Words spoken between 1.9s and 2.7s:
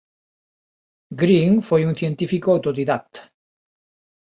científico